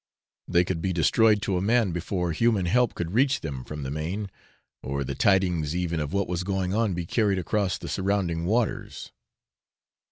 [0.47, 3.91] They could be destroyed to a man before human help could reach them from the
[3.91, 4.31] main,
[4.81, 9.11] or the tidings even of what was going on be carried across the surrounding waters.